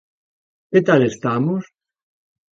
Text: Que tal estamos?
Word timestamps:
Que 0.71 0.79
tal 0.87 1.01
estamos? 1.11 1.63